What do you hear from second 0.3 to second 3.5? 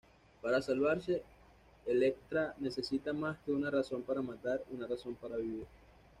Para salvarse, Elektra necesita más